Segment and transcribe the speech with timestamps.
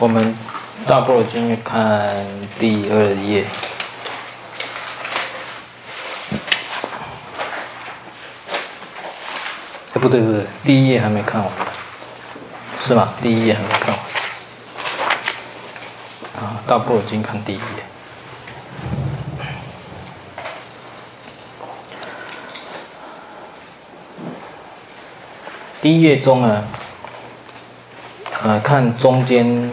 [0.00, 0.34] 我们
[0.86, 2.26] 大般若经看
[2.58, 3.44] 第二页。
[9.92, 11.52] 哎，不对不对，第一页还没看完，
[12.80, 13.12] 是吗？
[13.20, 13.98] 第一页还没看完。
[16.42, 17.62] 啊，大般若经看第一页。
[25.82, 26.64] 第一页中呢，
[28.42, 29.70] 呃，看中间。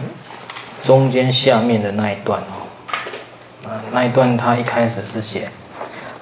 [0.88, 5.50] 中间下面的那一段哦，啊，那一段他一开始是写：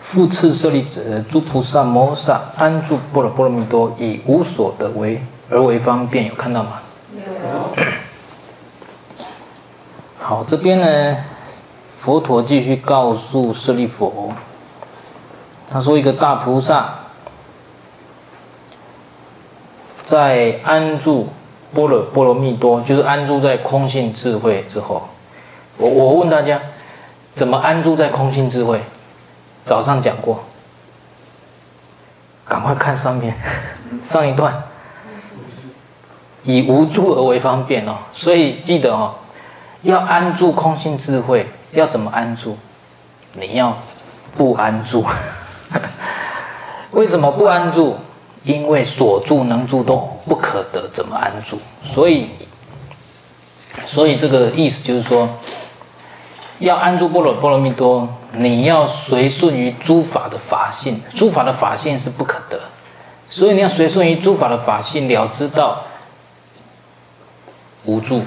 [0.00, 6.80] 复次舍利子，诸菩萨摩诃萨安住般若波罗蜜多，以无所得为而为方便，有看到吗？
[7.14, 7.84] 有。
[10.18, 11.16] 好，这边呢，
[11.94, 14.32] 佛陀继续告诉舍利佛，
[15.70, 16.92] 他说一个大菩萨
[20.02, 21.28] 在安住。
[21.74, 25.08] 波若波罗蜜多就是安住在空性智慧之后。
[25.78, 26.58] 我我问大家，
[27.30, 28.80] 怎么安住在空性智慧？
[29.64, 30.44] 早上讲过，
[32.46, 33.34] 赶快看上面
[34.00, 34.62] 上一段，
[36.44, 37.96] 以无住而为方便哦。
[38.14, 39.14] 所以记得哦，
[39.82, 42.56] 要安住空性智慧，要怎么安住？
[43.32, 43.76] 你要
[44.36, 45.04] 不安住。
[46.92, 47.98] 为什么不安住？
[48.46, 51.58] 因为所住能住都不可得，怎么安住？
[51.82, 52.28] 所以，
[53.84, 55.28] 所以这个意思就是说，
[56.60, 62.60] 要安住波罗波罗蜜多，你要随顺于诸法的法性，诸法的法性是不可得，
[63.28, 65.82] 所以你要随顺于诸法的法性，了知道
[67.84, 68.22] 无助，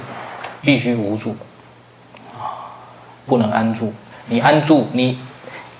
[0.60, 1.34] 必须无助
[2.38, 2.76] 啊，
[3.24, 3.94] 不能安住。
[4.26, 5.18] 你安住，你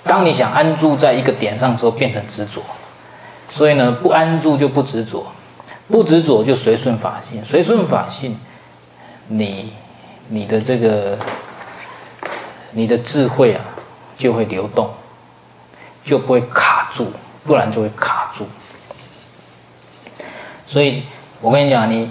[0.01, 2.63] 当你想安住在一个点上的时候，变成执着。
[3.53, 5.27] 所以呢，不安住就不执着，
[5.89, 8.37] 不执着就随顺法性，随顺法性，
[9.27, 9.73] 你
[10.29, 11.17] 你的这个
[12.71, 13.61] 你的智慧啊
[14.17, 14.89] 就会流动，
[16.01, 17.11] 就不会卡住，
[17.43, 18.47] 不然就会卡住。
[20.65, 21.03] 所以
[21.41, 22.09] 我跟你讲，你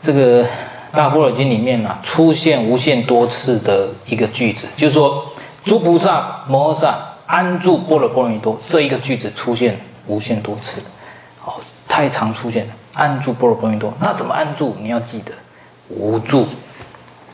[0.00, 0.44] 这个
[0.90, 5.24] 大般若经里面啊出现无限多次的一个句子，就是说
[5.62, 9.78] 诸菩萨摩诃萨安住般若波罗蜜多这一个句子出现。
[10.06, 10.82] 无限多次，
[11.44, 11.54] 哦，
[11.88, 12.72] 太常出现了。
[12.94, 14.76] 按住波罗波罗蜜多，那怎么按住？
[14.80, 15.32] 你要记得
[15.88, 16.46] 无助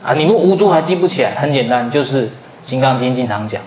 [0.01, 0.13] 啊！
[0.13, 1.35] 你们无助还记不起来？
[1.35, 2.27] 很简单，就是
[2.65, 3.61] 《金刚经》经常讲，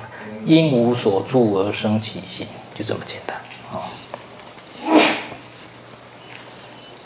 [0.47, 3.37] 因无所住而生起心，就这么简单。
[3.73, 3.85] 哦，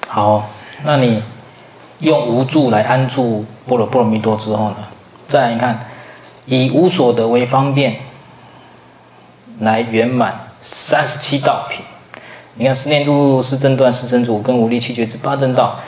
[0.06, 0.49] 好，
[0.85, 1.21] 那你
[1.99, 4.77] 用无助来安住波罗波罗蜜多之后呢？
[5.25, 5.85] 再来你看，
[6.45, 7.97] 以无所得为方便，
[9.59, 10.46] 来圆满。
[10.69, 11.81] 三十七道品，
[12.54, 15.78] 你看十念度、四正断、四圣处跟五力七觉支八正道，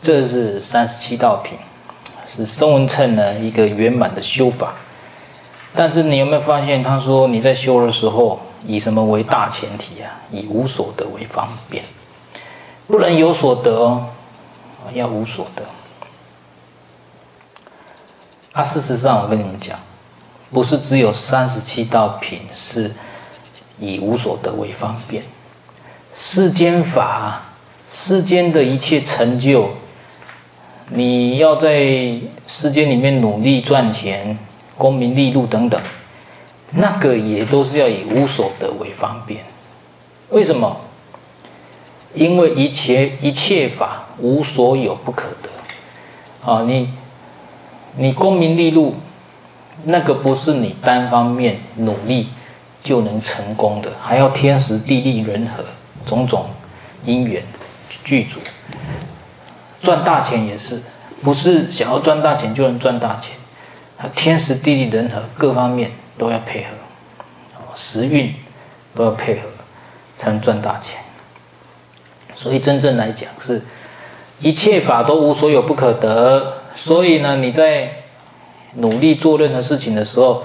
[0.00, 1.56] 这是三十七道品，
[2.26, 4.74] 是声闻乘呢一个圆满的修法。
[5.72, 10.10] 但是你有没有发现，他说你在修的时候，以什么为大前提啊？
[10.32, 11.84] 以无所得为方便，
[12.88, 14.08] 不能有所得哦，
[14.92, 15.62] 要无所得。
[18.52, 19.78] 啊，事实上我跟你们讲，
[20.50, 22.90] 不是只有三十七道品是。
[23.78, 25.22] 以无所得为方便，
[26.14, 27.42] 世间法，
[27.90, 29.70] 世间的一切成就，
[30.88, 34.38] 你要在世间里面努力赚钱、
[34.76, 35.80] 功名利禄等等，
[36.70, 39.40] 那个也都是要以无所得为方便。
[40.30, 40.80] 为什么？
[42.14, 46.62] 因为一切一切法无所有不可得啊！
[46.62, 46.88] 你
[47.96, 48.94] 你功名利禄，
[49.82, 52.28] 那个不是你单方面努力。
[52.84, 55.64] 就能成功的，还要天时地利人和
[56.06, 56.44] 种种
[57.06, 57.42] 因缘
[58.04, 58.38] 具足。
[59.80, 60.82] 赚大钱也是，
[61.22, 63.36] 不是想要赚大钱就能赚大钱，
[63.96, 66.68] 它天时地利人和各方面都要配合，
[67.74, 68.34] 时运
[68.94, 69.48] 都要配合，
[70.18, 71.00] 才能赚大钱。
[72.34, 73.62] 所以真正来讲，是
[74.40, 76.58] 一切法都无所有不可得。
[76.76, 77.92] 所以呢，你在
[78.74, 80.44] 努力做任何事情的时候，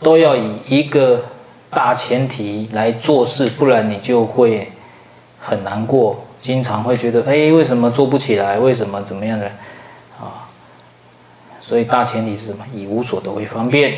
[0.00, 1.22] 都要以一个。
[1.70, 4.70] 大前提来做事，不然你就会
[5.40, 8.58] 很难过，经常会觉得，哎，为什么做不起来？
[8.58, 9.46] 为什么怎么样的？
[10.20, 10.46] 啊，
[11.60, 12.64] 所以大前提是什么？
[12.72, 13.94] 以无所得为方便，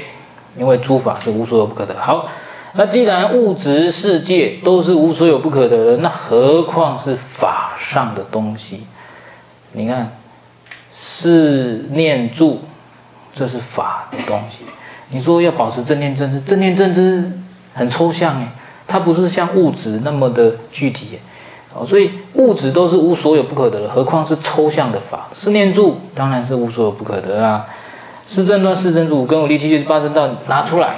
[0.57, 1.95] 因为诸法是无所有不可得。
[2.01, 2.29] 好，
[2.73, 8.87] 那既然物质世界都是无所有不可得的，那何况是法上的东西？
[9.73, 10.11] 你看，
[10.91, 12.63] 四念住，
[13.35, 14.65] 这是法的东西。
[15.11, 17.31] 你说要保持正念正知，正念正知。
[17.77, 18.49] 很抽象哎，
[18.89, 21.19] 它不是像物质那么的具体
[21.73, 25.29] 哦，所以物质都是无所有不可得的，何况是抽象的法。
[25.33, 27.67] 四念住当然是无所有不可得啊，
[28.25, 30.97] 四正断、四正住、五根五力、七八正道拿出来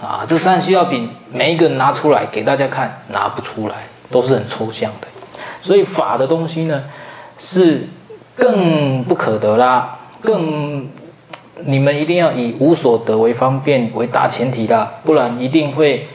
[0.00, 0.24] 啊！
[0.28, 3.74] 这三十七道品每一个拿出来给大家看，拿不出来，
[4.10, 5.08] 都是很抽象的。
[5.60, 6.82] 所以法的东西呢，
[7.38, 7.88] 是
[8.34, 10.88] 更不可得啦，更
[11.64, 16.08] 你们一定要以无所得为方便为大前提啦，不然一定会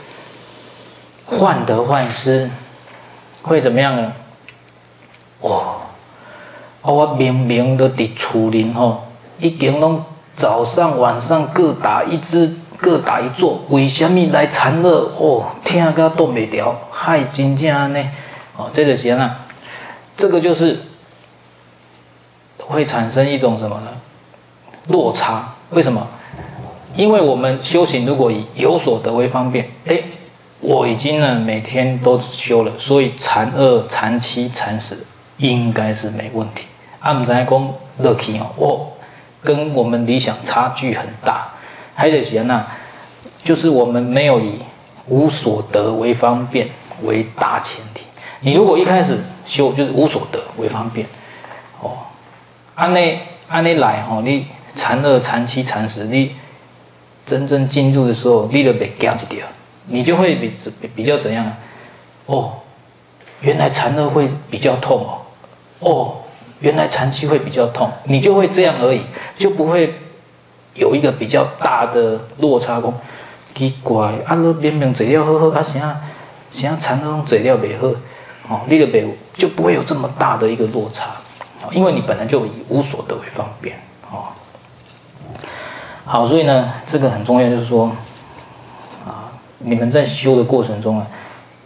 [1.27, 2.49] 患得患失，
[3.43, 4.13] 会怎么样呢？
[5.41, 5.81] 哦，
[6.81, 9.03] 我明明都伫厝里吼，
[9.39, 15.11] 已经拢早上晚上各打一支，各打一座，为什么来缠了？
[15.17, 18.03] 哦，听个都没调，害真正呢？
[18.55, 19.41] 哦，这个行啊，
[20.15, 20.79] 这个就是
[22.57, 23.91] 会产生一种什么呢？
[24.87, 25.53] 落差。
[25.71, 26.07] 为什么？
[26.95, 30.01] 因为我们修行如果以有所得为方便，哎，
[30.59, 34.97] 我已经呢每天都修了，所以缠二、缠七、缠十
[35.37, 36.63] 应该是没问题。
[36.99, 38.93] 按在讲乐起哦，我
[39.41, 41.49] 跟我们理想差距很大。
[41.93, 42.67] 还得行啊，
[43.43, 44.59] 就是我们没有以
[45.07, 46.67] 无所得为方便
[47.01, 48.01] 为大前提。
[48.41, 49.17] 你如果一开始
[49.47, 51.07] 修就是无所得为方便，
[51.81, 51.97] 哦，
[52.75, 52.99] 按呢
[53.47, 56.35] 按呢来哦，你缠二、缠七、缠十，你
[57.25, 59.43] 真正进入的时候，你就被夹一点，
[59.87, 61.51] 你就会比比比较怎样？
[62.25, 62.53] 哦，
[63.41, 65.05] 原来缠二会比较痛
[65.79, 66.13] 哦，哦，
[66.59, 69.01] 原来缠七会比较痛，你就会这样而已，
[69.35, 69.95] 就不会
[70.75, 72.79] 有一个比较大的落差。
[72.81, 72.93] 讲
[73.55, 75.97] 奇怪，啊，你明明坐了好好，啊，啥
[76.51, 77.87] 啥缠二坐了袂好。
[78.49, 81.11] 哦，那个北就不会有这么大的一个落差，
[81.61, 83.75] 哦因为你本来就以无所得为方便，
[84.09, 84.31] 哦，
[86.05, 87.91] 好，所以呢，这个很重要，就是说，
[89.67, 91.07] 你们在修的过程中啊，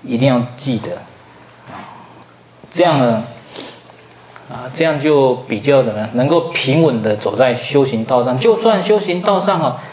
[0.04, 1.02] 一定要记得，
[2.70, 3.24] 这样呢，
[4.50, 9.84] 啊，这样就比较怎么样，能够平稳的走在修行道上，就算修行道上啊，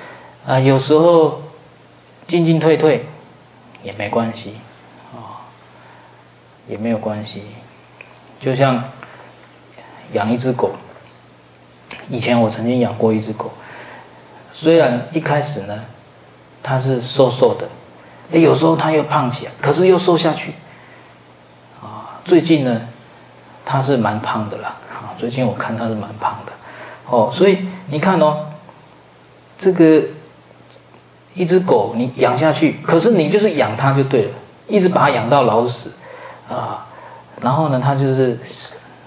[0.46, 1.42] 啊，有时候
[2.24, 3.06] 进进退退
[3.82, 4.54] 也没关系
[5.14, 5.46] 啊。
[6.68, 7.42] 也没有关系，
[8.38, 8.84] 就像
[10.12, 10.72] 养一只狗。
[12.10, 13.50] 以前我曾经养过一只狗，
[14.52, 15.84] 虽然一开始呢，
[16.62, 17.66] 它是瘦瘦的，
[18.30, 20.52] 有时候它又胖起来，可是又瘦下去。
[21.80, 22.82] 啊，最近呢，
[23.64, 24.76] 它是蛮胖的啦。
[24.90, 26.52] 啊，最近我看它是蛮胖的。
[27.08, 27.58] 哦，所以
[27.88, 28.46] 你看哦，
[29.58, 30.02] 这个
[31.34, 34.30] 一只狗你养下去，可是你就是养它就对了，
[34.66, 35.92] 一直把它养到老死。
[36.50, 36.86] 啊，
[37.40, 38.38] 然后呢，他就是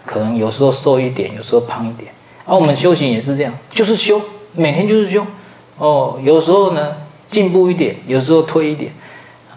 [0.06, 2.12] 可能有时候瘦一点，有时候胖一点。
[2.46, 4.20] 而、我们修行也是这样，就是修，
[4.54, 5.26] 每天就是修。
[5.78, 6.96] 哦，有时候呢
[7.28, 8.92] 进步一点，有时候退一点。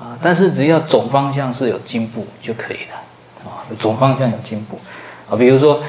[0.05, 3.49] 啊，但是只要总方向是有进步就可以了。
[3.51, 4.79] 啊，总方向有进步。
[5.31, 5.83] 啊，比如说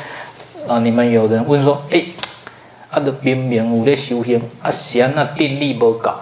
[0.68, 2.02] 啊，你们有人问说，哎，
[2.90, 6.14] 啊，的明明有在修行，啊，闲那定力不够，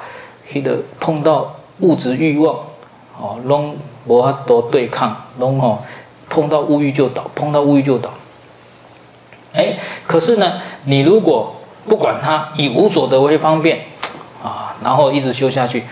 [0.51, 2.55] 那个碰到物质欲望，
[3.19, 3.75] 哦，拢。
[4.05, 5.79] 无法多对抗，拢哦
[6.27, 8.09] 碰到物欲就倒，碰到物欲就倒。
[9.53, 11.55] 哎，可是呢，你如果
[11.87, 13.79] 不管它，以无所得为方便
[14.43, 15.85] 啊，然后一直修下去，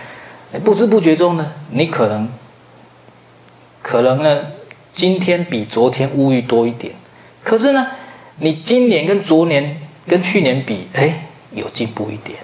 [0.60, 2.28] 不知不觉中呢，你可能
[3.80, 4.46] 可能呢，
[4.90, 6.94] 今天比昨天物欲多一点，
[7.42, 7.86] 可是呢，
[8.36, 12.38] 你今年跟昨年跟去年比，哎，有进步一点。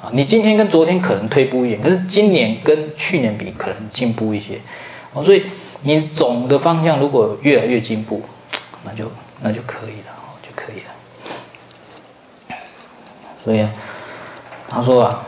[0.00, 4.60] 啊，你今天跟昨天可能退步一点，可是今年跟去年比，可能进步一些。
[5.12, 5.44] 哦，所以
[5.82, 8.22] 你总的方向如果越来越进步，
[8.84, 12.56] 那就那就可以了，就可以了。
[13.42, 13.66] 所以
[14.68, 15.26] 他说啊，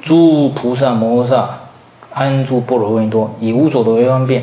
[0.00, 1.50] 诸菩萨摩诃萨
[2.12, 4.42] 安住波罗蜜多，以无所得为方便，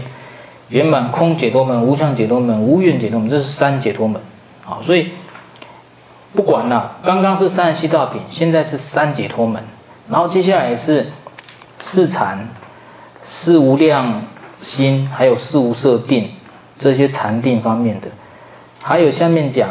[0.69, 4.21] 圆满空解脱门、无相解脱门、无愿解脱门，这是三解脱门。
[4.63, 5.09] 好，所以
[6.33, 9.61] 不管了，刚刚是三十七道品，现在是三解脱门，
[10.09, 11.07] 然后接下来是
[11.79, 12.47] 四禅、
[13.23, 14.21] 四无量。
[14.59, 16.31] 心还有四无色定
[16.79, 18.07] 这些禅定方面的，
[18.81, 19.69] 还有下面讲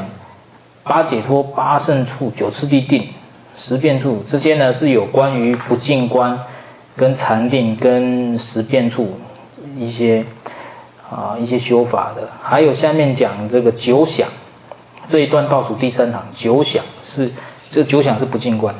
[0.84, 3.08] 八解脱、八圣处、九次第定、
[3.56, 6.38] 十变处这些呢，是有关于不净观、
[6.96, 9.18] 跟禅定、跟十变处
[9.76, 10.24] 一些
[11.10, 12.28] 啊一些修法的。
[12.42, 14.28] 还有下面讲这个九想
[15.06, 17.32] 这一段倒数第三行，九想是
[17.70, 18.74] 这九想是不净观，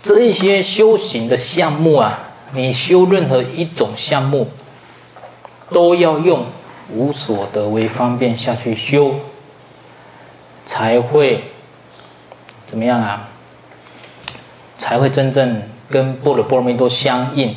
[0.00, 2.18] 这一些修行的项目啊。
[2.54, 4.46] 你修任何一种项目，
[5.70, 6.44] 都要用
[6.92, 9.14] 无所得为方便下去修，
[10.62, 11.44] 才会
[12.72, 13.28] 怎么样啊？
[14.78, 17.54] 才会真正跟波若波罗蜜多相应。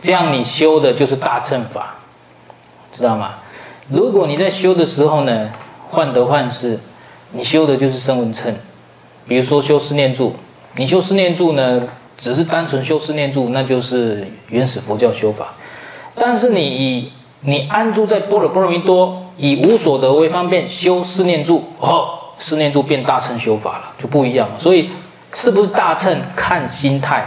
[0.00, 1.98] 这样你修的就是大乘法，
[2.92, 3.34] 知道吗？
[3.88, 5.50] 如果你在修的时候呢，
[5.88, 6.80] 患得患失，
[7.30, 8.52] 你修的就是声闻乘，
[9.28, 10.34] 比如说修四念住，
[10.74, 11.82] 你修四念住呢，
[12.16, 15.54] 只是单纯修四念住，那就是原始佛教修法。
[16.16, 24.48] 但是你以你安住在波罗波罗蜜多，以无所得为方便修四念住，哦，四念住变大乘修法了，就不一样。
[24.58, 24.90] 所以
[25.32, 27.24] 是不是大乘看心态？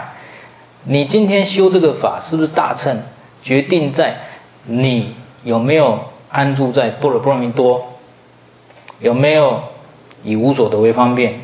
[0.83, 3.01] 你今天修这个法是不是大乘，
[3.41, 4.15] 决定在
[4.65, 7.93] 你有没有安住在般若波罗蜜多，
[8.99, 9.63] 有没有
[10.23, 11.39] 以无所得为方便，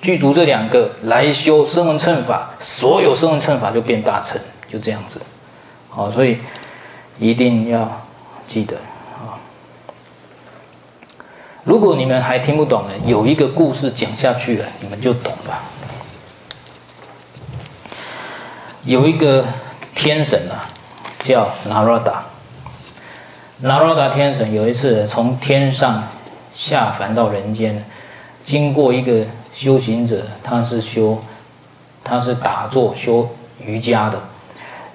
[0.00, 4.38] 具足这两个来修声闻乘法，所有声闻乘法就变大乘，
[4.70, 5.22] 就这样子。
[5.88, 6.38] 好，所以
[7.18, 8.02] 一定要
[8.46, 8.76] 记得。
[11.64, 15.58] 如果你们还听不懂呢，有一个故事讲下去了，你们就懂了。
[18.84, 19.44] 有一个
[19.94, 20.64] 天神啊，
[21.22, 22.24] 叫那罗达。
[23.58, 26.02] 那罗达天神有一次从天上
[26.54, 27.84] 下凡到人间，
[28.40, 31.22] 经过一个修行者，他是修，
[32.02, 34.18] 他是打坐修瑜伽的。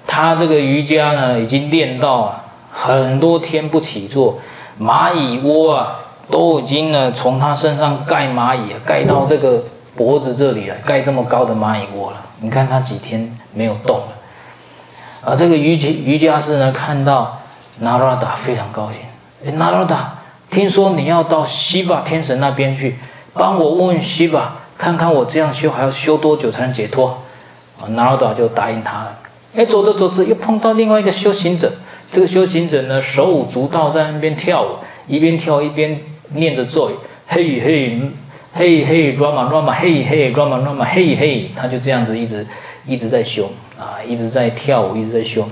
[0.04, 4.40] 他这个瑜伽呢，已经练到啊，很多天不起坐，
[4.80, 9.62] 蚂蚁窝啊，都已经呢从他身上盖蚂蚁啊，盖到这个
[9.94, 12.16] 脖子这里了，盖这么高的蚂蚁窝了。
[12.40, 14.08] 你看他几天没有动了，
[15.24, 17.40] 啊，这个瑜伽瑜伽师呢，看到
[17.78, 19.00] 那罗达非常高兴。
[19.46, 20.18] 哎，那罗达，
[20.50, 22.98] 听说你要到西巴天神那边去，
[23.32, 27.22] 帮我问问西巴，看看我这样修还要修多久才能解脱？
[27.80, 29.18] 啊，那罗达就答应他了。
[29.54, 31.72] 哎，走着走着又碰到另外一个修行者，
[32.12, 34.66] 这个修行者呢，手舞足蹈在那边跳舞，
[35.06, 36.94] 一边跳一边念着咒语，
[37.26, 38.00] 嘿嘿。
[38.58, 42.46] 嘿嘿，Rama Rama，嘿嘿，Rama Rama，嘿嘿，他就这样子一直
[42.86, 45.46] 一直在修啊，一直在跳舞，一直在修。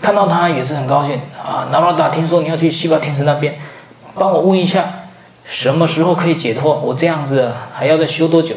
[0.00, 1.68] 看到他也是很高兴啊。
[1.70, 3.54] 那罗达，听说你要去西巴天神那边，
[4.14, 4.82] 帮我问一下，
[5.44, 6.80] 什么时候可以解脱？
[6.80, 8.54] 我这样子还要再修多久？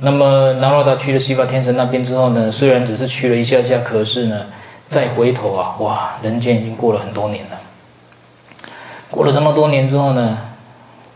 [0.00, 4.42] 那么那罗达去了西巴天神那边之后呢，虽然只是去了一下下，可是呢，
[4.84, 7.58] 再回头啊，哇，人间已经过了很多年了。
[9.16, 10.36] 过了这么多年之后呢，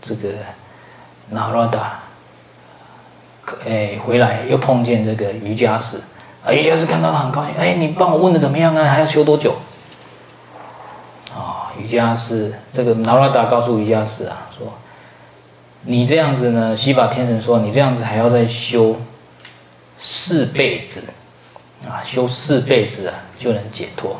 [0.01, 0.31] 这个。
[1.33, 2.01] 拿罗达，
[3.65, 5.99] 哎，回来又碰见这个瑜伽师，
[6.45, 8.85] 啊，瑜伽师看到他很高兴，哎，你帮我问的怎么样啊？
[8.89, 9.55] 还要修多久？
[11.33, 14.73] 啊、瑜伽师，这个拿罗达告诉瑜伽师啊，说，
[15.83, 18.97] 你这样子呢，西法天神说，你这样子还要再修
[19.97, 21.13] 四辈子，
[21.89, 24.17] 啊，修四辈子啊，就能解脱。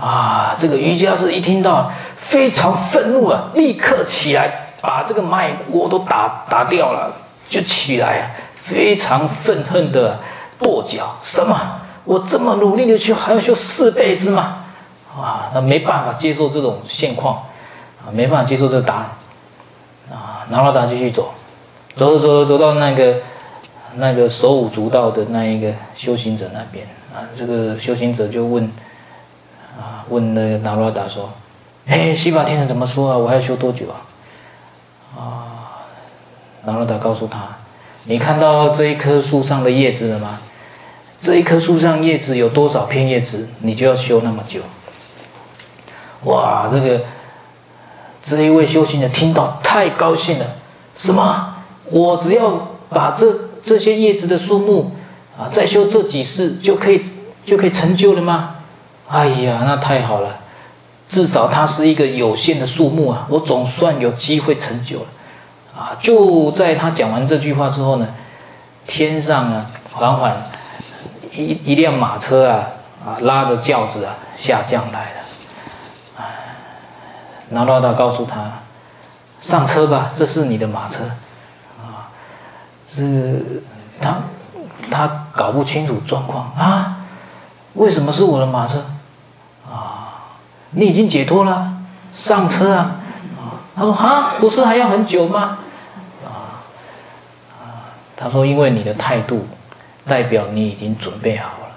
[0.00, 1.90] 啊，这个瑜伽师一听到，
[2.28, 4.64] 非常愤怒啊，立刻起来。
[4.80, 7.12] 把这个蚂蚁窝都打打掉了，
[7.44, 8.30] 就起来啊，
[8.62, 10.20] 非常愤恨的
[10.56, 11.16] 跺脚。
[11.20, 11.80] 什么？
[12.04, 14.66] 我这么努力的修，还要修四辈子吗？
[15.20, 17.42] 啊，那没办法接受这种现况，
[18.00, 19.06] 啊，没办法接受这个答案。
[20.12, 21.34] 啊，那罗达继续走，
[21.96, 23.16] 走走走走到那个
[23.96, 26.86] 那个手舞足蹈的那一个修行者那边。
[27.12, 28.64] 啊，这个修行者就问，
[29.76, 31.28] 啊，问那个拿罗达说
[31.88, 33.16] ：“哎，西法天神怎么说啊？
[33.16, 33.96] 我还要修多久啊？”
[35.16, 35.82] 啊，
[36.64, 37.56] 那罗达告诉他
[38.04, 40.38] ：“你看到这一棵树上的叶子了吗？
[41.16, 44.60] 这一棵树上叶子有多少片叶子，你就要修那么久。”
[46.24, 47.00] 哇，这个
[48.22, 50.46] 这一位修行者听到太高兴了。
[50.92, 51.54] 什么？
[51.86, 54.92] 我只要把这这些叶子的数目
[55.38, 57.02] 啊，再修这几世就可以
[57.46, 58.56] 就可以成就了吗？
[59.08, 60.36] 哎呀，那太好了。
[61.08, 65.06] 至少它是一个有限的数目啊，我总算有机会成就了，
[65.74, 65.96] 啊！
[65.98, 68.06] 就在他讲完这句话之后呢，
[68.86, 70.36] 天上啊，缓缓
[71.32, 72.68] 一一辆马车啊，
[73.06, 75.20] 啊，拉着轿子啊下降来了。
[76.18, 76.28] 啊，
[77.48, 78.60] 那罗达告诉他，
[79.40, 81.04] 上车吧，这是你的马车。
[81.80, 82.12] 啊，
[82.86, 83.62] 是
[83.98, 84.16] 他
[84.90, 86.98] 他搞不清楚状况啊，
[87.72, 88.84] 为什么是我的马车
[89.66, 90.04] 啊？
[90.70, 91.72] 你已经解脱了，
[92.14, 93.00] 上车啊！
[93.74, 95.58] 他说：“哈，不是还要很久吗？”
[96.26, 96.60] 啊
[97.58, 97.96] 啊！
[98.16, 99.46] 他说：“因为你的态度，
[100.06, 101.76] 代表你已经准备好了。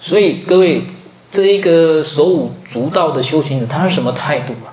[0.00, 0.84] 所以各位，
[1.26, 4.70] 这一个手舞足蹈的修行者，他是什么态度啊？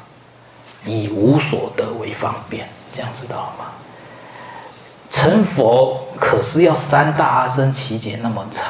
[0.86, 3.66] 以无所得为方便，这样知道吗？
[5.10, 8.66] 成佛可是要三大阿僧只劫那么长。”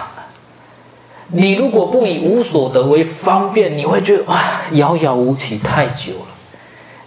[1.32, 6.26] 你如果不以无所得为方便，你会觉得哇，遥遥无期，太久了。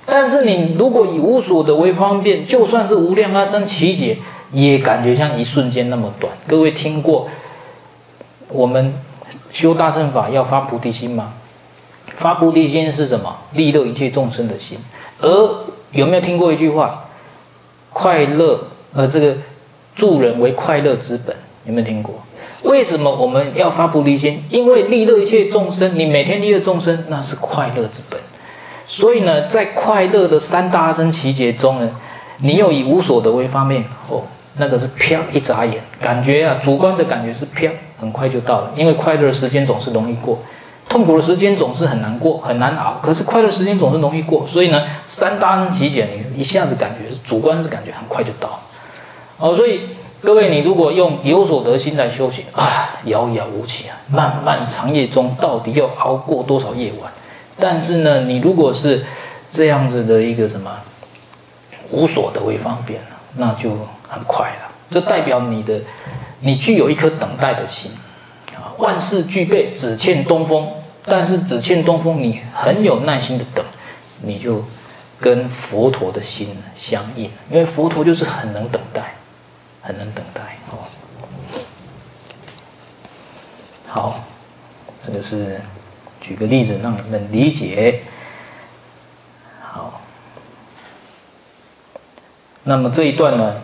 [0.05, 4.19] 但是你如果以无所得为方便，就算是无量阿僧只劫，
[4.53, 6.33] 也感觉像一瞬间那么短。
[6.47, 7.29] 各位听过
[8.49, 8.95] 我们
[9.51, 11.35] 修大乘法要发菩提心吗？
[12.15, 13.37] 发菩提心是什么？
[13.53, 14.79] 利乐一切众生的心。
[15.21, 17.05] 而有没有听过一句话？
[17.91, 19.37] 快乐呃，这个
[19.95, 22.15] 助人为快乐之本，有没有听过？
[22.65, 24.45] 为什么我们要发菩提心？
[24.49, 28.19] 因为利乐一切众生，你每天利乐众生，那是快乐之本。
[28.87, 31.91] 所以呢，在快乐的三大阿僧只劫中呢，
[32.39, 34.23] 你又以无所得为方便，哦，
[34.59, 38.71] 那个是飘一眨眼，感觉啊，主观的感觉是飘，很快就到了。
[38.77, 40.39] 因为快乐的时间总是容易过，
[40.89, 43.01] 痛苦的时间总是很难过，很难熬。
[43.03, 48.61] 可是快乐时间总是容易过，所以呢，三大阿僧只劫，你一下子感觉主观是感觉很快就到了。
[49.39, 49.81] 哦，所以。
[50.23, 57.11] 各位，你如果用有所得心来修行啊，遥遥无期啊，漫漫长夜中到底要熬过多少夜晚？
[57.59, 59.05] 但是呢，你如果是
[59.53, 60.71] 这样子的一个什么
[61.91, 63.01] 无所得为方便，
[63.37, 63.71] 那就
[64.09, 64.71] 很快了。
[64.89, 65.81] 这代表你的
[66.39, 67.91] 你具有一颗等待的心
[68.55, 70.69] 啊，万事俱备，只欠东风。
[71.05, 73.65] 但是只欠东风，你很有耐心的等，
[74.21, 74.65] 你就
[75.19, 79.15] 跟佛陀的心相应，因为佛陀就是很能等待。
[79.83, 80.87] 很能等待哦。
[83.89, 84.21] 好，
[85.07, 85.61] 这个是
[86.21, 88.01] 举个例子让你们理解。
[89.61, 90.01] 好，
[92.65, 93.55] 那么这一段呢，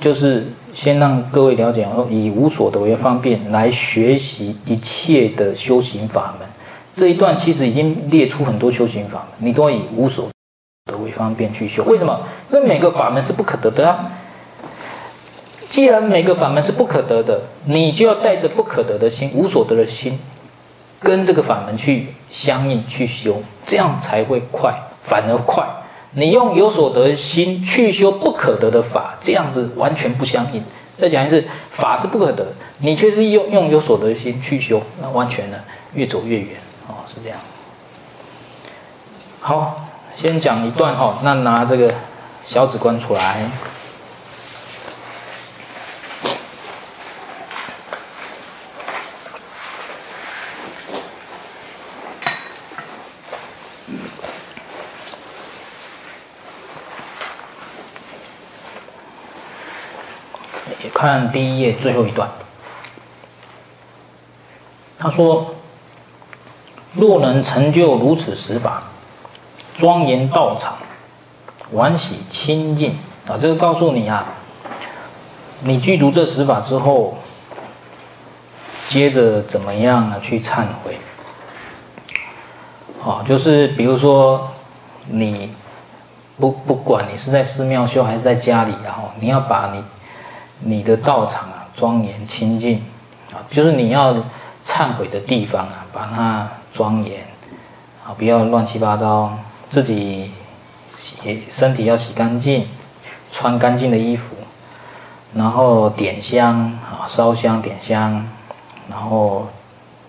[0.00, 6.48] 就是先让各位了解哦，以无所得为方便来学习一切的修行法门。
[6.90, 10.28] 这一段其实已经列出很多修行法门，你都要以无所
[10.86, 11.84] 得为方便去修。
[11.84, 12.26] 为什么？
[12.50, 14.10] 因为每个法门是不可得的啊。
[15.68, 20.18] 既然每个法门是不可得的，你就要带着不可得的心、无所得的心，
[20.98, 25.62] 跟这个法门去相应去修，这样才会快，反而快。
[26.12, 30.64] 你用有所得的心去修不可得的法，这样子完全不相应。
[30.96, 32.46] 再讲一次，法是不可得，
[32.78, 35.58] 你却是用用有所得心去修，那完全呢
[35.92, 36.56] 越走越远
[36.88, 37.38] 哦，是这样。
[39.38, 39.84] 好，
[40.18, 41.92] 先讲一段哦，那拿这个
[42.42, 43.50] 小指关出来。
[61.00, 62.28] 看第一页最后一段，
[64.98, 65.54] 他说
[66.92, 68.82] ：“若能成就如此十法，
[69.76, 70.76] 庄严道场，
[71.72, 73.38] 欢喜清净啊！
[73.40, 74.26] 这个告诉你啊，
[75.60, 77.16] 你具足这十法之后，
[78.88, 80.18] 接着怎么样呢？
[80.18, 80.98] 去忏悔。
[83.00, 84.50] 好，就是比如说，
[85.06, 85.54] 你
[86.40, 89.84] 不不管你是在寺庙修还是在家里，然后你要把你。”
[90.60, 92.82] 你的道场啊，庄严清净
[93.32, 94.14] 啊，就是你要
[94.64, 97.20] 忏悔的地方啊，把它庄严
[98.04, 99.38] 啊，不要乱七八糟。
[99.70, 100.32] 自己
[100.90, 102.66] 洗身体要洗干净，
[103.30, 104.34] 穿干净的衣服，
[105.34, 108.26] 然后点香啊，烧香点香，
[108.88, 109.48] 然后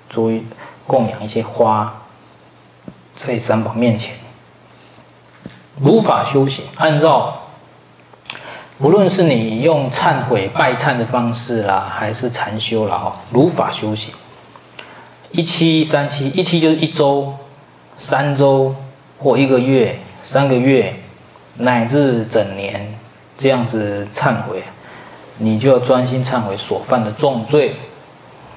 [0.09, 0.45] 注意
[0.87, 1.93] 供养一些花，
[3.13, 4.15] 在三宝面前，
[5.79, 7.43] 如法修行，按照。
[8.79, 14.13] 无论是你用忏悔拜忏的方式啦，还是禅修啦，哈，如法修行，
[15.31, 17.33] 一期三期，一期就是一周、
[17.97, 18.73] 三周
[19.17, 20.95] 或一个月、三个月，
[21.55, 22.97] 乃至整年，
[23.37, 24.63] 这样子忏悔，
[25.39, 27.75] 你就要专心忏悔所犯的重罪，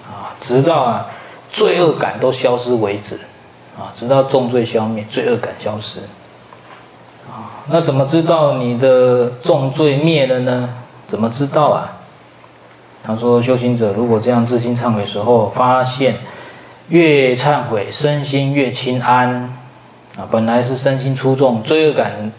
[0.07, 1.11] 啊，直到啊
[1.51, 3.17] 罪恶感都消失为止，
[3.77, 5.99] 啊，直到重罪消灭，罪恶感消失。
[7.29, 10.69] 啊那怎么知道你的重罪灭了呢？
[11.07, 11.99] 怎么知道啊？
[13.05, 16.17] 他说，修行者如果这样自心忏悔时候，发现
[16.89, 19.53] 越忏悔身心越轻安
[20.17, 20.27] 啊。
[20.31, 22.33] 本来是身心出众，罪恶感，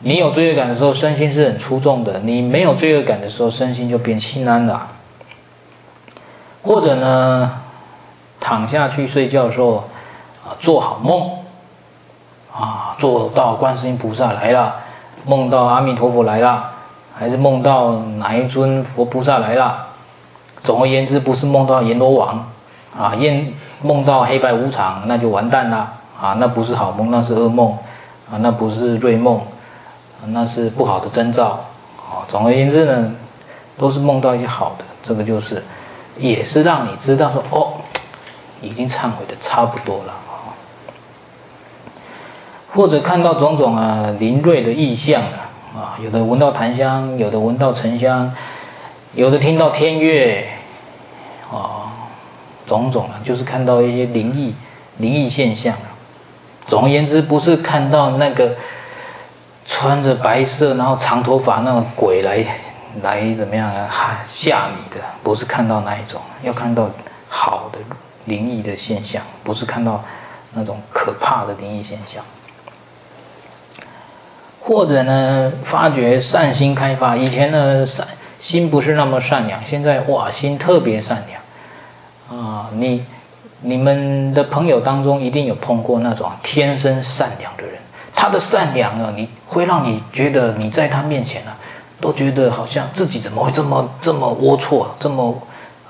[0.00, 4.88] 你有罪恶感的时候，身心是很出众的；你没有罪恶感的时候，身心就变轻安了。
[6.62, 7.60] 或者呢，
[8.40, 9.84] 躺下去睡觉的时候
[10.44, 11.30] 啊，做好梦。
[12.58, 14.76] 啊，做到观世音菩萨来了，
[15.26, 16.64] 梦到阿弥陀佛来了，
[17.14, 19.86] 还是梦到哪一尊佛菩萨来了？
[20.62, 22.48] 总而言之，不是梦到阎罗王，
[22.98, 27.76] 啊，阎梦到黑白无常，那就完蛋了，啊，那不是好梦，那是噩梦，
[28.30, 29.38] 啊，那不是瑞梦，
[30.28, 31.60] 那是不好的征兆，
[31.98, 33.12] 啊，总而言之呢，
[33.76, 35.62] 都是梦到一些好的，这个就是，
[36.16, 37.74] 也是让你知道说，哦，
[38.62, 40.14] 已经忏悔的差不多了。
[42.76, 45.22] 或者看到种种啊灵瑞的异象
[45.74, 48.30] 啊，有的闻到檀香，有的闻到沉香，
[49.14, 50.46] 有的听到天乐，
[51.50, 51.88] 啊，
[52.66, 54.54] 种种啊，就是看到一些灵异
[54.98, 55.74] 灵异现象。
[56.66, 58.54] 总而言之，不是看到那个
[59.64, 62.44] 穿着白色然后长头发那个鬼来
[63.02, 63.88] 来怎么样啊
[64.28, 66.90] 吓你的，不是看到那一种，要看到
[67.28, 67.78] 好的
[68.26, 70.04] 灵异的现象，不是看到
[70.52, 72.22] 那种可怕的灵异现象。
[74.66, 78.04] 或者呢，发觉善心开发，以前呢善
[78.36, 82.68] 心不是那么善良，现在哇心特别善良啊！
[82.72, 83.04] 你
[83.60, 87.74] 你们的朋友当中一定有碰过那种天生善良的人，
[88.12, 91.56] 他的善良啊，你会让你觉得你在他面前啊，
[92.00, 95.40] 都觉得好像自己怎么会这么这么龌龊，这么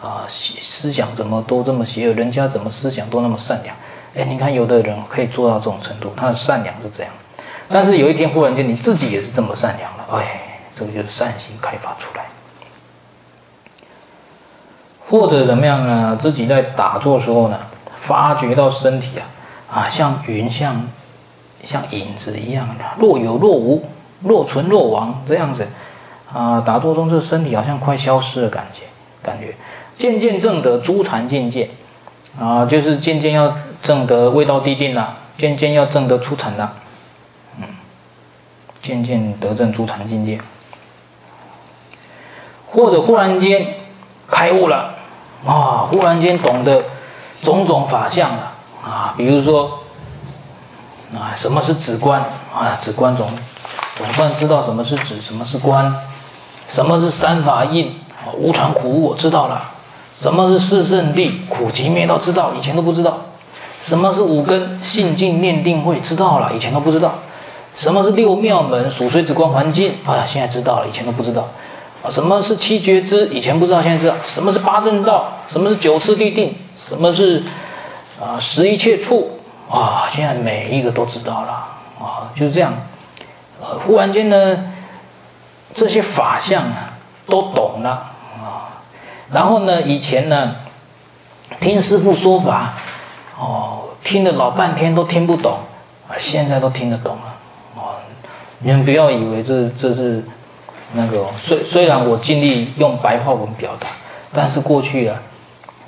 [0.02, 3.74] 啊思想怎么都这么邪恶，人家怎么思想都那么善良？
[4.14, 7.10] 哎，你看有的人可以做到这种程度，他的善良是这样。
[7.68, 12.24] 但是有一天忽然间你自己也是这么善良了，哎，这个就是善心开发出来。
[15.08, 16.16] 或者怎么样呢？
[16.20, 17.58] 自己在打坐时候呢，
[18.00, 19.26] 发觉到身体啊
[19.72, 20.88] 啊像云像
[21.62, 23.88] 像影子一样的，若有若无，
[24.22, 25.68] 若存若亡这样子
[26.32, 26.60] 啊。
[26.60, 28.82] 打坐中这身体好像快消失的感觉，
[29.22, 29.54] 感觉
[29.94, 31.70] 渐渐证得诸禅境界
[32.38, 36.74] 啊，就是渐渐要证得味道地定了，渐渐要证得出禅了。
[38.86, 40.40] 渐渐得证诸禅境界，
[42.70, 43.74] 或者忽然间
[44.28, 44.94] 开悟了
[45.44, 46.84] 啊，忽然间懂得
[47.42, 48.52] 种种法相了
[48.84, 49.80] 啊，比如说
[51.12, 52.20] 啊，什么是止观
[52.54, 52.78] 啊？
[52.80, 53.28] 止观总
[53.98, 55.92] 总算知道什么是止，什么是观，
[56.68, 58.30] 什么是三法印啊？
[58.38, 59.72] 无常苦无我知道了，
[60.16, 61.32] 什么是四圣谛？
[61.48, 63.18] 苦集灭道知道，以前都不知道。
[63.80, 64.78] 什么是五根？
[64.78, 67.14] 信净念定慧知道了，以前都不知道。
[67.76, 68.90] 什么是六妙门？
[68.90, 71.46] 数随止观环境啊，现在知道了，以前都不知道。
[72.02, 73.28] 啊，什么是七觉支？
[73.28, 74.14] 以前不知道，现在知道。
[74.24, 75.34] 什么是八正道？
[75.46, 76.56] 什么是九次第定？
[76.80, 77.44] 什么是
[78.18, 79.38] 啊十一切处？
[79.70, 81.52] 啊，现在每一个都知道了。
[82.00, 82.72] 啊，就是这样。
[83.60, 84.72] 呃，忽然间呢，
[85.70, 86.94] 这些法相啊
[87.26, 87.90] 都懂了
[88.42, 88.80] 啊。
[89.30, 90.56] 然后呢，以前呢
[91.60, 92.72] 听师父说法，
[93.38, 95.58] 哦，听了老半天都听不懂，
[96.08, 97.14] 啊，现在都听得懂。
[98.60, 100.22] 你们不要以为这这是
[100.94, 103.88] 那个，虽虽然我尽力用白话文表达，
[104.32, 105.20] 但是过去啊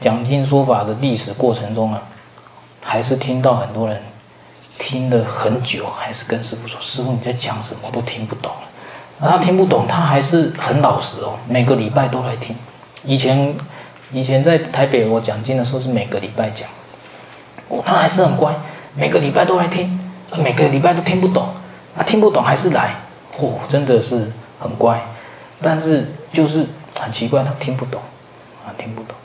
[0.01, 2.03] 讲经说法的历史过程中啊，
[2.83, 4.01] 还是听到很多人
[4.79, 7.91] 听了很久，还是跟师父说：“师父你在讲什么？
[7.93, 8.53] 都听不懂。”
[9.21, 12.55] 他听不懂，他还是很老实哦，每个礼拜都来听。
[13.03, 13.53] 以前
[14.13, 16.69] 以前在台北我讲经的时候是每个礼拜讲，
[17.69, 18.55] 哦，他还是很乖，
[18.95, 19.99] 每个礼拜都来听，
[20.37, 21.49] 每个礼拜都听不懂。
[21.99, 22.95] 他听不懂还是来，
[23.39, 24.31] 哦，真的是
[24.61, 25.05] 很乖，
[25.61, 28.01] 但是就是很奇怪，他听不懂，
[28.65, 29.17] 啊，听不懂。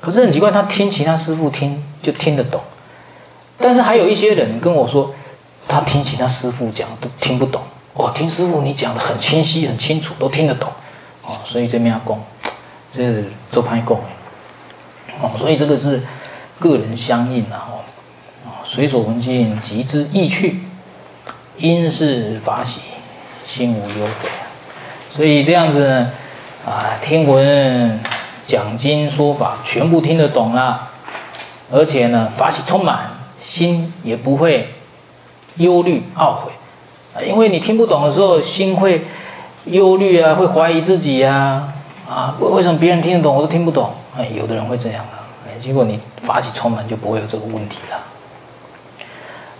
[0.00, 2.60] 可是很奇怪，他听其他师傅听就听得懂，
[3.56, 5.14] 但是还有一些人跟我说，
[5.68, 7.62] 他听其他师傅讲都听不懂。
[7.94, 10.68] 哦，听师傅你讲的很清晰、很清楚，都听得懂。
[11.22, 12.20] 哦，所以这边要供，
[12.92, 14.00] 这是做派供。
[15.20, 16.02] 哦，所以这个是
[16.58, 17.68] 个人相应啊。
[18.44, 20.62] 哦，随所闻经，即知意趣。
[21.56, 22.80] 因是法喜，
[23.46, 24.28] 心无忧悔，
[25.14, 26.10] 所以这样子呢，
[26.66, 28.00] 啊，听闻
[28.46, 30.88] 讲经说法，全部听得懂了，
[31.70, 34.72] 而且呢，法喜充满，心也不会
[35.56, 36.50] 忧虑懊悔，
[37.14, 39.04] 啊，因为你听不懂的时候，心会
[39.66, 41.68] 忧虑啊，会怀疑自己呀，
[42.08, 43.90] 啊，为为什么别人听得懂，我都听不懂？
[44.16, 47.98] 哎，有的人会这样啊，哎，结果你法喜充满，就不会有这个问题了。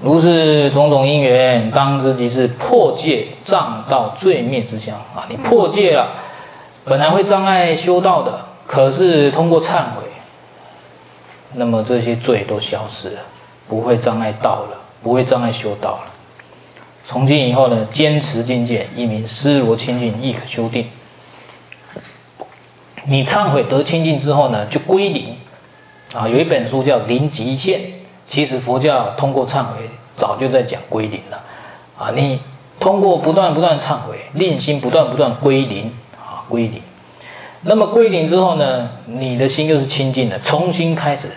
[0.02, 5.24] 如是种种因缘，当知即是破戒障道罪灭之相啊！
[5.28, 6.08] 你破戒了，
[6.84, 10.02] 本来会障碍修道的，可是通过忏悔，
[11.54, 13.20] 那么这些罪都消失了，
[13.68, 16.10] 不会障碍道了，不会障碍修道了。
[17.06, 20.88] 从今以后呢，坚持精进，一名思罗清净，亦可修定。
[23.04, 25.36] 你忏悔得清净之后呢，就归零
[26.12, 26.28] 啊！
[26.28, 27.80] 有一本书叫《零极限》。
[28.32, 31.38] 其实佛教通过忏悔，早就在讲归零了，
[31.98, 32.40] 啊，你
[32.80, 36.80] 通过不断不断忏悔，令心不断不断归零，啊，归零。
[37.60, 41.28] 那么归零之后呢，你的心又是清净的，重新开始，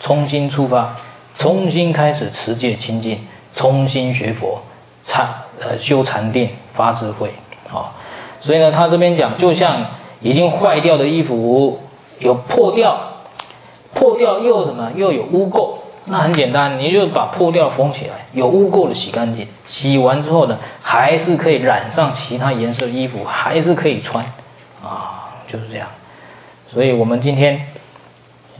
[0.00, 0.96] 重新出发，
[1.38, 4.60] 重新开始持戒清净，重新学佛，
[5.04, 5.28] 禅
[5.60, 7.30] 呃修禅定发智慧，
[7.72, 7.94] 啊，
[8.40, 9.86] 所以呢，他这边讲，就像
[10.20, 11.80] 已经坏掉的衣服，
[12.18, 12.98] 有破掉，
[13.94, 14.90] 破掉又什么？
[14.96, 15.76] 又有污垢。
[16.10, 24.24] 那很简单，你就把破掉缝起来，有污垢的洗干净，洗完之后呢，还是可以染上其他颜色的衣服，还是可以穿，
[24.82, 25.86] 啊，就是这样。
[26.68, 27.64] 所以我们今天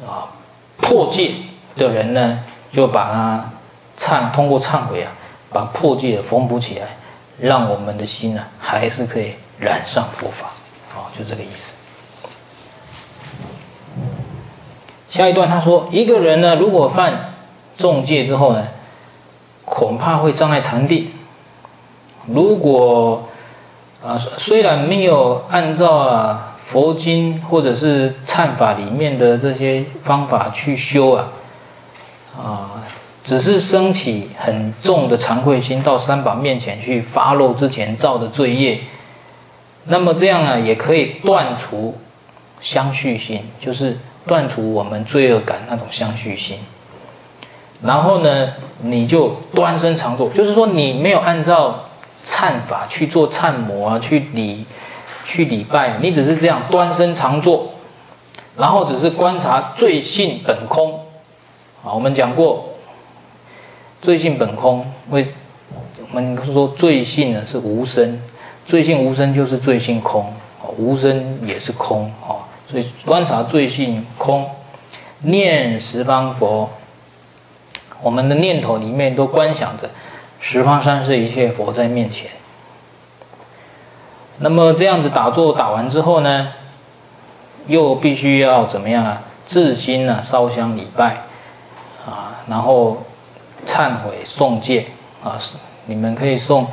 [0.06, 0.30] 啊，
[0.76, 1.32] 破戒
[1.76, 2.38] 的人呢，
[2.72, 3.50] 就把它
[3.98, 5.10] 忏通过忏悔啊，
[5.50, 6.86] 把破戒缝补起来，
[7.40, 10.46] 让我们的心呢，还是可以染上佛法。
[10.94, 11.74] 啊，就这个意思。
[15.08, 17.34] 下一段他说，一个人呢，如果犯
[17.80, 18.68] 重戒之后呢，
[19.64, 21.10] 恐怕会障碍禅定。
[22.26, 23.26] 如果
[24.04, 31.28] 啊，虽然没有按照啊佛经或者是忏法里面的这些方法去修啊，
[32.36, 32.84] 啊，
[33.24, 38.78] 只是升起很重的惭愧心，到三宝面前去发露之前造的罪业，
[39.84, 41.98] 那么这样呢，也可以断除
[42.60, 43.98] 相续心，就是。
[44.26, 46.58] 断除我们罪恶感那种相续心，
[47.82, 51.84] 然后呢，你就端身常坐，就是说你没有按照
[52.22, 54.66] 忏法去做忏摩啊，去礼
[55.24, 57.70] 去礼拜，你只是这样端身常坐，
[58.56, 61.00] 然后只是观察罪性本空。
[61.82, 62.68] 啊，我们讲过，
[64.02, 65.28] 罪性本空，为
[66.12, 68.20] 我们说罪性呢是无生，
[68.66, 70.30] 罪性无生就是罪性空，
[70.76, 72.44] 无生也是空啊。
[72.70, 74.46] 所以观察罪性空，
[75.22, 76.68] 念十方佛，
[78.02, 79.90] 我们的念头里面都观想着
[80.40, 82.30] 十方三世一切佛在面前。
[84.38, 86.52] 那么这样子打坐打完之后呢，
[87.66, 89.22] 又必须要怎么样啊？
[89.44, 91.22] 至心呢烧香礼拜
[92.06, 93.02] 啊，然后
[93.64, 94.86] 忏悔诵戒
[95.22, 95.38] 啊，
[95.86, 96.62] 你们可以诵《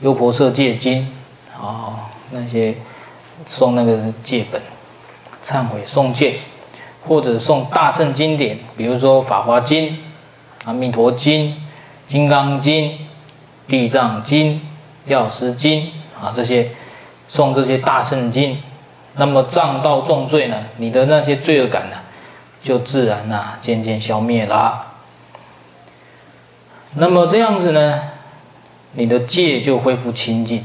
[0.00, 1.08] 优婆塞戒经》
[1.64, 2.74] 啊，那些
[3.48, 4.60] 诵那个戒本。
[5.44, 6.38] 忏悔诵戒，
[7.08, 9.86] 或者诵大乘经典，比如说《法华经》、
[10.64, 11.46] 《阿弥陀经》、
[12.06, 12.90] 《金刚经》、
[13.66, 14.52] 《地藏经》、
[15.06, 15.82] 《药师经》
[16.20, 16.70] 啊，这些
[17.30, 18.58] 诵这些大圣经，
[19.16, 21.96] 那么障道重罪呢，你的那些罪恶感呢，
[22.62, 24.86] 就自然呐、渐渐消灭了。
[26.94, 28.00] 那么这样子呢，
[28.92, 30.62] 你的戒就恢复清净。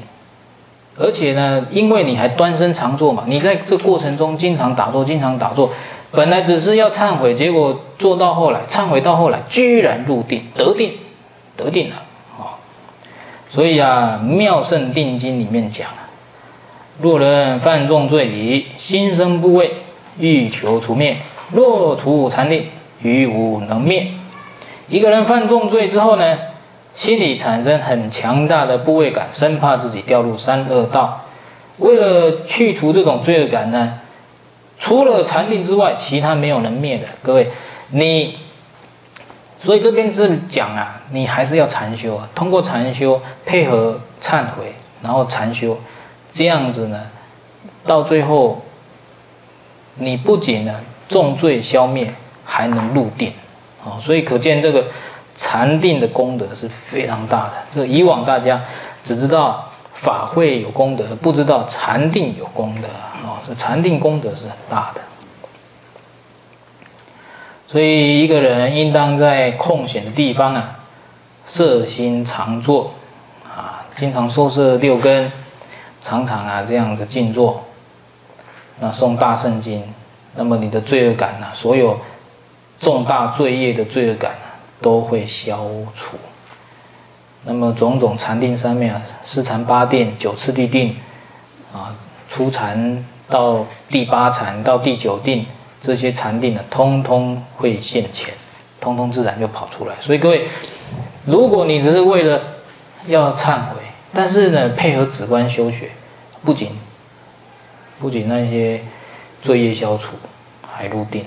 [1.00, 5.72] 而且呢，因为你还端身常坐嘛，你在这过程中经常打坐，经常打坐，
[6.12, 10.94] 本来只是要忏悔，结果做到后来，忏悔到后来，居然入定得定，
[11.58, 11.96] 得定了
[12.38, 12.44] 啊、哦！
[13.50, 16.08] 所以啊，《妙胜定经》里面讲啊，
[17.02, 19.72] 若人犯重罪已，心生不畏，
[20.18, 21.18] 欲求除灭，
[21.52, 22.68] 若除禅定，
[23.02, 24.08] 于无能灭。
[24.88, 26.38] 一个人犯重罪之后呢，
[26.94, 31.26] 心里产生很强大的不畏感，生怕自己掉入三恶道。
[31.80, 34.00] 为了去除这种罪恶感呢，
[34.80, 37.06] 除了禅定之外，其他没有能灭的。
[37.22, 37.50] 各位，
[37.90, 38.38] 你
[39.64, 45.78] 所以这边是讲啊，你还是要禅修啊，通过禅修配合忏悔，然后禅修，
[46.32, 47.08] 这样子呢，
[47.86, 48.64] 到最后
[49.96, 52.14] 你不仅呢重罪消灭，
[52.46, 53.34] 还能入定。
[53.84, 54.86] 哦，所以可见这个。
[55.40, 57.54] 禅定的功德是非常大的。
[57.72, 58.60] 这以往大家
[59.06, 62.88] 只知道法会有功德，不知道禅定有功德
[63.48, 65.02] 这禅定功德是很大的。
[67.70, 70.80] 所以一个人应当在空闲的地方啊，
[71.48, 72.94] 摄心常坐
[73.44, 75.32] 啊，经常收摄六根，
[76.04, 77.64] 常常啊这样子静坐。
[78.80, 79.84] 那诵大圣经，
[80.36, 82.00] 那么你的罪恶感呢，所有
[82.78, 84.32] 重大罪业的罪恶感。
[84.80, 86.18] 都会消除。
[87.46, 90.96] 那么种种禅定上面啊，四禅八定、九次第定，
[91.74, 91.96] 啊，
[92.30, 95.46] 初禅到第八禅到第九定，
[95.82, 98.34] 这些禅定呢，通通会现前，
[98.80, 99.96] 通通自然就跑出来。
[100.02, 100.48] 所以各位，
[101.26, 102.42] 如果你只是为了
[103.08, 103.82] 要忏悔，
[104.14, 105.92] 但是呢，配合止观修学，
[106.44, 106.70] 不仅
[108.00, 108.82] 不仅那些
[109.42, 110.16] 罪业消除，
[110.62, 111.26] 还入定，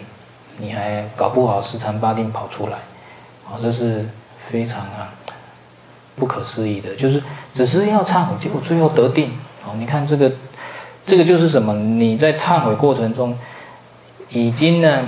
[0.58, 2.78] 你还搞不好十禅八定跑出来。
[3.46, 4.08] 啊，这是
[4.48, 5.12] 非常啊
[6.16, 9.32] 不可思议的，就是只是要忏悔，结果最后得定。
[9.64, 10.30] 哦，你看这个，
[11.10, 11.74] 这个就是什么？
[11.74, 13.36] 你在忏悔过程中，
[14.28, 15.02] 已经呢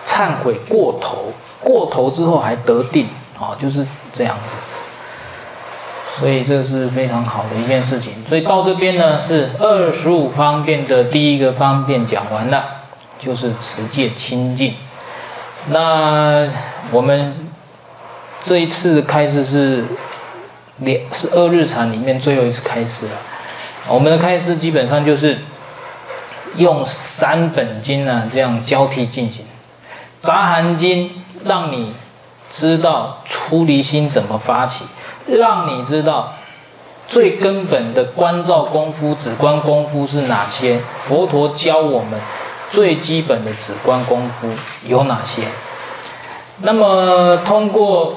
[0.00, 3.84] 忏悔过头，过头之后还得定，啊，就是
[4.14, 4.54] 这样子。
[6.20, 8.12] 所以这是非常好的一件事情。
[8.28, 12.64] 所以到这边呢，是二十五方便的第一个方便讲完了，
[13.18, 14.74] 就是持戒清净。
[15.70, 16.48] 那
[16.92, 17.34] 我们。
[18.38, 19.84] 这一次开始是
[20.76, 23.12] 两是二日禅里面最后一次开始了。
[23.88, 25.38] 我们的开示基本上就是
[26.56, 29.44] 用三本经呢这样交替进行。
[30.18, 31.10] 杂含经
[31.44, 31.92] 让你
[32.50, 34.84] 知道出离心怎么发起，
[35.26, 36.34] 让你知道
[37.06, 40.80] 最根本的观照功夫、止观功夫是哪些。
[41.04, 42.18] 佛陀教我们
[42.70, 44.48] 最基本的止观功夫
[44.86, 45.42] 有哪些？
[46.58, 48.16] 那么通过。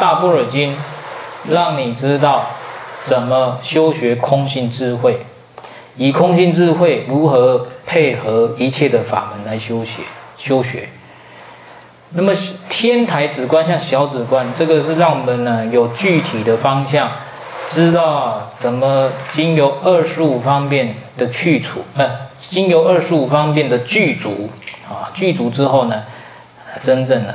[0.00, 0.76] 大般若经，
[1.48, 2.46] 让你知道
[3.04, 5.20] 怎么修学空性智慧，
[5.96, 10.02] 以空性智慧如何配合一切的法门来修学
[10.36, 10.88] 修学。
[12.10, 12.32] 那么
[12.70, 17.10] 天台止观像小止观，这个是让我们呢有具体的方向，
[17.68, 24.48] 知道怎么经由二十五方面的去除，呃，经由二十五方面的具足
[24.88, 26.02] 啊，具足之后呢，
[26.82, 27.34] 真正的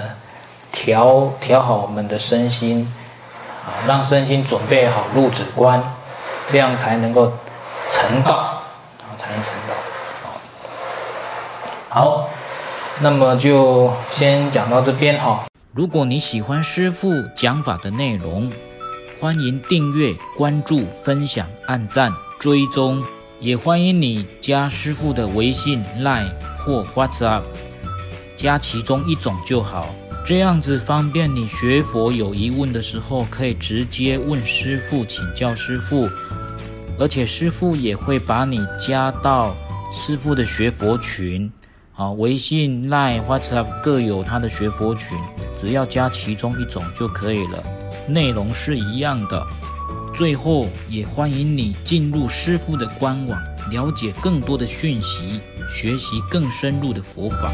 [0.72, 2.92] 调调好我们的身心
[3.66, 5.84] 啊，让身心准备好入止观，
[6.48, 7.32] 这样才能够
[7.90, 9.74] 成道啊，才能成道。
[11.90, 12.30] 好。
[13.00, 15.46] 那么就先讲到这边哈。
[15.72, 18.52] 如果你喜欢师父讲法的内容，
[19.20, 23.04] 欢迎订阅、关注、分享、按赞、追踪，
[23.40, 26.32] 也欢迎你加师父的微信、Line
[26.64, 27.42] 或 WhatsApp，
[28.36, 29.88] 加其中一种就好，
[30.26, 36.10] 这样子方便你学佛有疑问的时候可以直接问师傅请教师傅，
[36.98, 39.54] 而且师傅也会把你加到
[39.92, 41.52] 师傅的学佛群。
[41.96, 45.16] 啊，微信、Line、WhatsApp 各有他的学佛群，
[45.56, 47.64] 只要加其中一种就可以了，
[48.08, 49.46] 内容是一样的。
[50.16, 57.52] 最后，也欢迎你进入师傅的官网，了解更多的讯息，学习更深入的佛法。